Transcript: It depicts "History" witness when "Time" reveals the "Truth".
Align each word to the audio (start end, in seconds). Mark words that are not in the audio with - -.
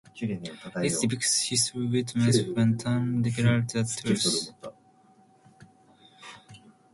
It 0.77 0.99
depicts 0.99 1.43
"History" 1.47 1.85
witness 1.85 2.41
when 2.55 2.75
"Time" 2.75 3.21
reveals 3.21 3.67
the 3.71 4.01
"Truth". 4.01 4.51